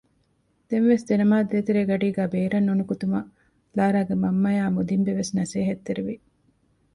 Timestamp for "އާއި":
4.57-4.73